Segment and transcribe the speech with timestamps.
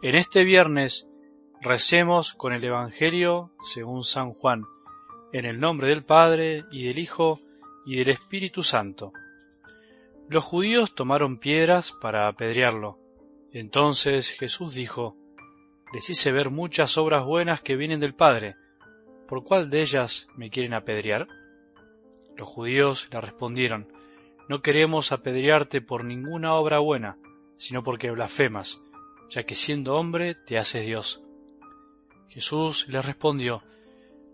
[0.00, 1.08] En este viernes
[1.60, 4.62] recemos con el Evangelio según San Juan,
[5.32, 7.40] en el nombre del Padre y del Hijo
[7.84, 9.12] y del Espíritu Santo.
[10.28, 13.00] Los judíos tomaron piedras para apedrearlo.
[13.50, 15.16] Entonces Jesús dijo,
[15.92, 18.54] Les hice ver muchas obras buenas que vienen del Padre.
[19.26, 21.26] ¿Por cuál de ellas me quieren apedrear?
[22.36, 23.92] Los judíos le respondieron,
[24.48, 27.18] No queremos apedrearte por ninguna obra buena,
[27.56, 28.80] sino porque blasfemas
[29.30, 31.22] ya que siendo hombre te haces Dios.
[32.28, 33.62] Jesús le respondió,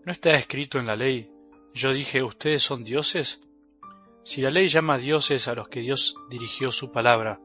[0.05, 1.29] ¿no está escrito en la ley,
[1.73, 3.41] yo dije, ustedes son dioses?
[4.23, 7.39] Si la ley llama dioses a los que Dios dirigió su palabra,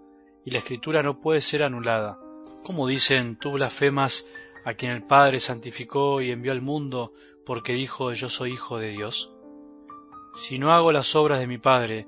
[0.44, 2.18] y la escritura no puede ser anulada,
[2.64, 4.26] ¿cómo dicen, tú blasfemas
[4.64, 7.12] a quien el Padre santificó y envió al mundo
[7.44, 9.34] porque dijo, yo soy hijo de Dios?
[10.36, 12.06] Si no hago las obras de mi Padre,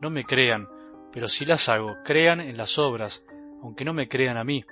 [0.00, 0.68] no me crean,
[1.12, 3.24] pero si las hago, crean en las obras,
[3.62, 4.64] aunque no me crean a mí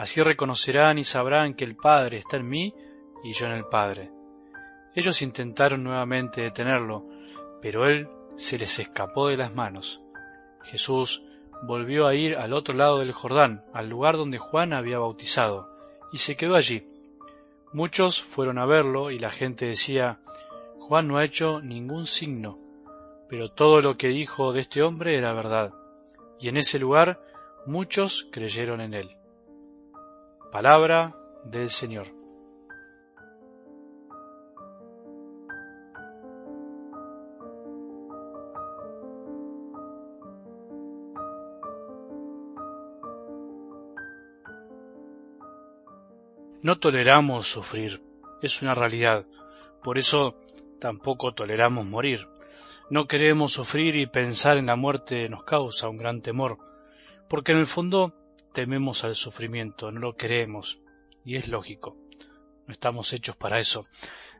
[0.00, 2.74] Así reconocerán y sabrán que el Padre está en mí
[3.22, 4.10] y yo en el Padre.
[4.94, 7.04] Ellos intentaron nuevamente detenerlo,
[7.60, 10.00] pero él se les escapó de las manos.
[10.62, 11.22] Jesús
[11.64, 15.68] volvió a ir al otro lado del Jordán, al lugar donde Juan había bautizado,
[16.10, 16.88] y se quedó allí.
[17.74, 20.18] Muchos fueron a verlo y la gente decía,
[20.78, 22.58] Juan no ha hecho ningún signo,
[23.28, 25.74] pero todo lo que dijo de este hombre era verdad,
[26.38, 27.20] y en ese lugar
[27.66, 29.19] muchos creyeron en él.
[30.50, 32.08] Palabra del Señor.
[46.62, 48.02] No toleramos sufrir,
[48.42, 49.24] es una realidad.
[49.84, 50.34] Por eso
[50.80, 52.26] tampoco toleramos morir.
[52.90, 56.58] No queremos sufrir y pensar en la muerte nos causa un gran temor,
[57.28, 58.12] porque en el fondo
[58.52, 60.80] tememos al sufrimiento, no lo queremos,
[61.24, 61.96] y es lógico.
[62.66, 63.86] No estamos hechos para eso.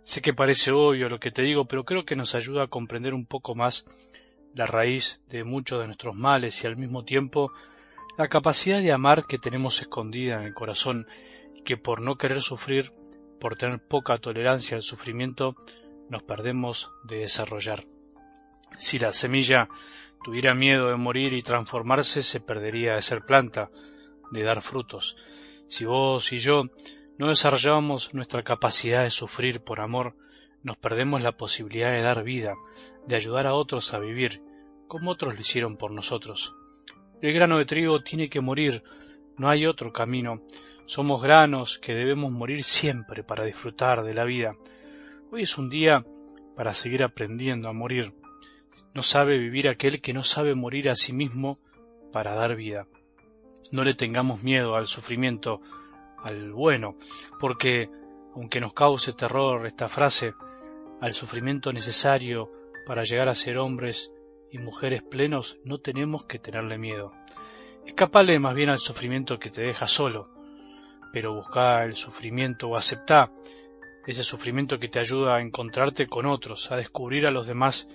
[0.03, 3.15] Sé que parece obvio lo que te digo, pero creo que nos ayuda a comprender
[3.15, 3.87] un poco más
[4.55, 7.53] la raíz de muchos de nuestros males y al mismo tiempo
[8.17, 11.07] la capacidad de amar que tenemos escondida en el corazón
[11.55, 12.93] y que por no querer sufrir,
[13.41, 15.57] por tener poca tolerancia al sufrimiento,
[16.09, 17.85] nos perdemos de desarrollar.
[18.79, 19.69] Si la semilla
[20.23, 23.71] tuviera miedo de morir y transformarse, se perdería de ser planta,
[24.31, 25.17] de dar frutos.
[25.69, 26.65] Si vos y yo
[27.19, 30.17] no desarrollamos nuestra capacidad de sufrir por amor,
[30.63, 32.55] nos perdemos la posibilidad de dar vida,
[33.07, 34.43] de ayudar a otros a vivir,
[34.89, 36.55] como otros lo hicieron por nosotros.
[37.23, 38.83] El grano de trigo tiene que morir,
[39.37, 40.43] no hay otro camino.
[40.87, 44.57] Somos granos que debemos morir siempre para disfrutar de la vida.
[45.31, 46.05] Hoy es un día
[46.57, 48.13] para seguir aprendiendo a morir.
[48.95, 51.59] No sabe vivir aquel que no sabe morir a sí mismo
[52.13, 52.87] para dar vida
[53.71, 55.61] no le tengamos miedo al sufrimiento,
[56.19, 56.97] al bueno,
[57.39, 57.89] porque,
[58.35, 60.35] aunque nos cause terror esta frase,
[61.01, 62.51] al sufrimiento necesario
[62.87, 64.13] para llegar a ser hombres
[64.51, 67.13] y mujeres plenos, no tenemos que tenerle miedo.
[67.87, 70.29] Escapale más bien al sufrimiento que te deja solo,
[71.13, 73.33] pero busca el sufrimiento o acepta
[74.07, 77.89] ese sufrimiento que te ayuda a encontrarte con otros, a descubrir a los demás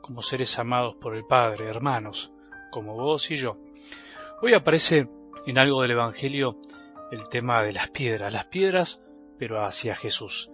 [0.00, 2.32] como seres amados por el Padre, hermanos,
[2.70, 3.58] como vos y yo.
[4.40, 5.08] Hoy aparece
[5.46, 6.60] en algo del Evangelio
[7.10, 9.02] el tema de las piedras, las piedras
[9.36, 10.48] pero hacia Jesús.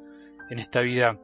[0.49, 1.21] En esta vida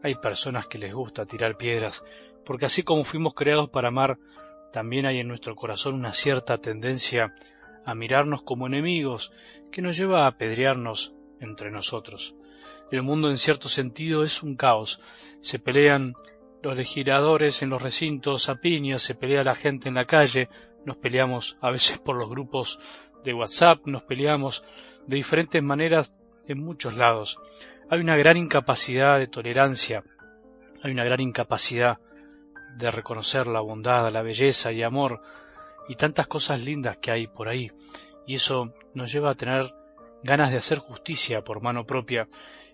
[0.00, 2.04] hay personas que les gusta tirar piedras,
[2.44, 4.18] porque así como fuimos creados para amar,
[4.72, 7.34] también hay en nuestro corazón una cierta tendencia
[7.84, 9.32] a mirarnos como enemigos
[9.72, 12.36] que nos lleva a apedrearnos entre nosotros.
[12.92, 15.00] El mundo en cierto sentido es un caos.
[15.40, 16.14] Se pelean
[16.62, 20.48] los legisladores en los recintos a piñas, se pelea la gente en la calle,
[20.84, 22.78] nos peleamos a veces por los grupos
[23.24, 24.64] de WhatsApp, nos peleamos
[25.06, 26.12] de diferentes maneras
[26.46, 27.38] en muchos lados.
[27.90, 30.04] Hay una gran incapacidad de tolerancia,
[30.82, 31.98] hay una gran incapacidad
[32.76, 35.22] de reconocer la bondad, la belleza y amor
[35.88, 37.70] y tantas cosas lindas que hay por ahí.
[38.26, 39.74] Y eso nos lleva a tener
[40.22, 42.28] ganas de hacer justicia por mano propia,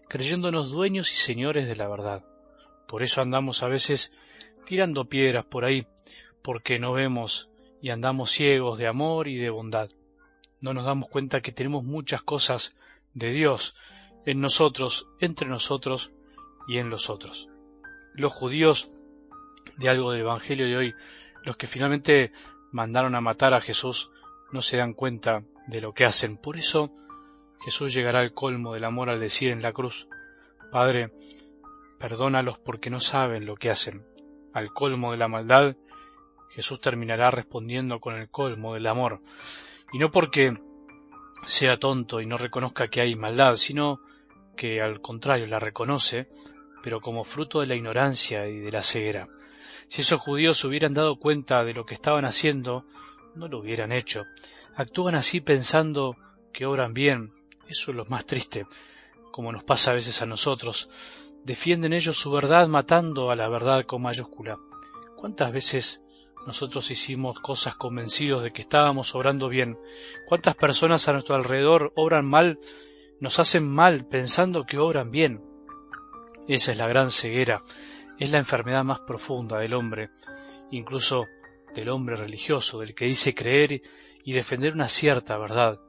[0.08, 2.24] creyéndonos dueños y señores de la verdad.
[2.86, 4.12] Por eso andamos a veces
[4.64, 5.86] tirando piedras por ahí,
[6.42, 7.49] porque no vemos
[7.80, 9.90] y andamos ciegos de amor y de bondad.
[10.60, 12.76] No nos damos cuenta que tenemos muchas cosas
[13.14, 13.74] de Dios
[14.26, 16.12] en nosotros, entre nosotros
[16.68, 17.48] y en los otros.
[18.14, 18.90] Los judíos,
[19.78, 20.94] de algo del Evangelio de hoy,
[21.44, 22.32] los que finalmente
[22.70, 24.10] mandaron a matar a Jesús,
[24.52, 26.36] no se dan cuenta de lo que hacen.
[26.36, 26.92] Por eso
[27.64, 30.08] Jesús llegará al colmo del amor al decir en la cruz,
[30.70, 31.12] Padre,
[31.98, 34.04] perdónalos porque no saben lo que hacen.
[34.52, 35.76] Al colmo de la maldad
[36.50, 39.20] Jesús terminará respondiendo con el colmo del amor,
[39.92, 40.58] y no porque
[41.46, 44.00] sea tonto y no reconozca que hay maldad, sino
[44.56, 46.28] que al contrario la reconoce,
[46.82, 49.28] pero como fruto de la ignorancia y de la ceguera.
[49.88, 52.84] Si esos judíos hubieran dado cuenta de lo que estaban haciendo,
[53.34, 54.24] no lo hubieran hecho.
[54.74, 56.16] Actúan así pensando
[56.52, 57.32] que obran bien.
[57.68, 58.66] Eso es lo más triste,
[59.32, 60.90] como nos pasa a veces a nosotros.
[61.44, 64.58] Defienden ellos su verdad matando a la verdad con mayúscula.
[65.16, 66.02] ¿Cuántas veces
[66.46, 69.78] nosotros hicimos cosas convencidos de que estábamos obrando bien?
[70.26, 72.58] ¿Cuántas personas a nuestro alrededor obran mal,
[73.20, 75.42] nos hacen mal pensando que obran bien?
[76.48, 77.62] Esa es la gran ceguera,
[78.18, 80.10] es la enfermedad más profunda del hombre,
[80.70, 81.26] incluso
[81.74, 83.82] del hombre religioso, del que dice creer
[84.24, 85.80] y defender una cierta verdad.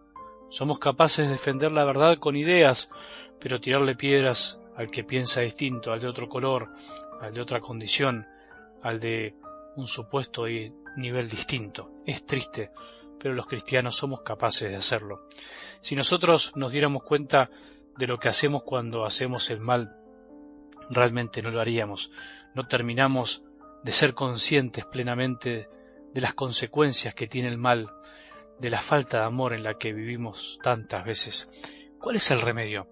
[0.50, 2.92] Somos capaces de defender la verdad con ideas,
[3.40, 6.70] pero tirarle piedras al que piensa distinto, al de otro color,
[7.20, 8.28] al de otra condición,
[8.82, 9.36] al de
[9.76, 10.46] un supuesto
[10.98, 11.92] nivel distinto.
[12.06, 12.72] Es triste,
[13.20, 15.28] pero los cristianos somos capaces de hacerlo.
[15.80, 17.50] Si nosotros nos diéramos cuenta
[17.98, 19.96] de lo que hacemos cuando hacemos el mal,
[20.90, 22.12] realmente no lo haríamos.
[22.54, 23.44] No terminamos
[23.84, 25.68] de ser conscientes plenamente
[26.14, 27.90] de las consecuencias que tiene el mal,
[28.60, 31.50] de la falta de amor en la que vivimos tantas veces.
[32.00, 32.88] ¿Cuál es el remedio?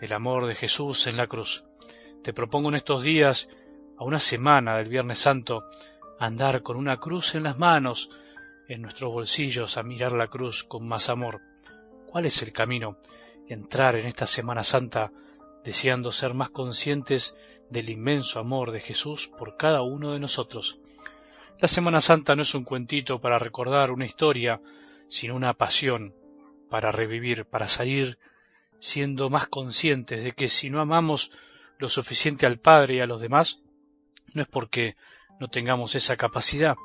[0.00, 1.64] El amor de Jesús en la cruz.
[2.22, 3.48] Te propongo en estos días,
[3.98, 5.64] a una semana del Viernes Santo,
[6.20, 8.10] andar con una cruz en las manos,
[8.68, 11.40] en nuestros bolsillos, a mirar la cruz con más amor.
[12.06, 12.98] ¿Cuál es el camino?
[13.48, 15.10] Entrar en esta Semana Santa
[15.64, 17.36] deseando ser más conscientes
[17.70, 20.78] del inmenso amor de Jesús por cada uno de nosotros.
[21.58, 24.60] La Semana Santa no es un cuentito para recordar una historia,
[25.08, 26.14] sino una pasión
[26.68, 28.18] para revivir, para salir
[28.78, 31.30] siendo más conscientes de que si no amamos
[31.78, 33.60] lo suficiente al Padre y a los demás,
[34.34, 34.96] no es porque
[35.40, 36.76] no tengamos esa capacidad,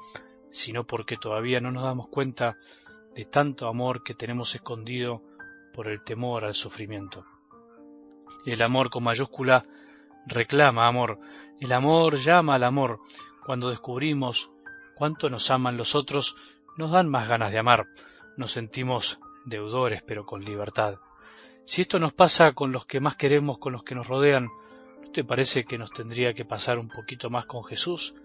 [0.50, 2.57] sino porque todavía no nos damos cuenta
[3.13, 5.22] de tanto amor que tenemos escondido
[5.74, 7.25] por el temor al sufrimiento.
[8.46, 9.66] El amor con mayúscula
[10.25, 11.19] reclama amor,
[11.60, 13.02] el amor llama al amor.
[13.46, 14.50] Cuando descubrimos
[14.96, 16.36] cuánto nos aman los otros,
[16.78, 17.88] nos dan más ganas de amar,
[18.38, 20.96] nos sentimos deudores pero con libertad.
[21.66, 24.46] Si esto nos pasa con los que más queremos, con los que nos rodean,
[25.02, 28.16] ¿no te parece que nos tendría que pasar un poquito más con Jesús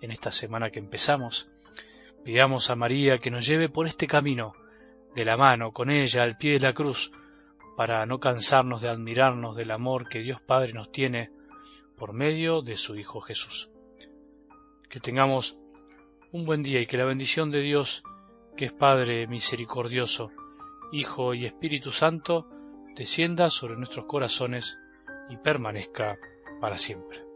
[0.00, 1.50] en esta semana que empezamos?
[2.24, 4.54] Pidamos a María que nos lleve por este camino,
[5.14, 7.12] de la mano, con ella, al pie de la cruz,
[7.76, 11.30] para no cansarnos de admirarnos del amor que Dios Padre nos tiene
[11.96, 13.70] por medio de su Hijo Jesús.
[14.88, 15.58] Que tengamos
[16.32, 18.02] un buen día y que la bendición de Dios,
[18.56, 20.30] que es Padre misericordioso,
[20.92, 22.48] Hijo y Espíritu Santo,
[22.94, 24.78] descienda sobre nuestros corazones
[25.28, 26.18] y permanezca
[26.60, 27.27] para siempre.